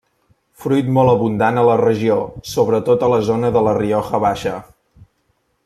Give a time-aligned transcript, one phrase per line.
[0.61, 2.17] Fruit molt abundant a la regió
[2.53, 4.55] sobretot a la zona de la Rioja Baixa.